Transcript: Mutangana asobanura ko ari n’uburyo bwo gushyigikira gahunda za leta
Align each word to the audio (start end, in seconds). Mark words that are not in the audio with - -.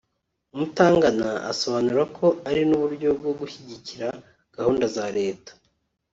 Mutangana 0.57 1.29
asobanura 1.51 2.03
ko 2.17 2.27
ari 2.49 2.61
n’uburyo 2.69 3.09
bwo 3.17 3.31
gushyigikira 3.39 4.07
gahunda 4.55 4.85
za 4.95 5.05
leta 5.17 5.51